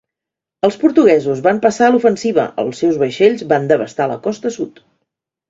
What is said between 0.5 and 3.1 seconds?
Els portuguesos van passar a l'ofensiva; els seus